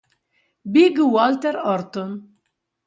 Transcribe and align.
Big 0.77 0.97
Walter 0.97 1.53
Horton 1.59 2.11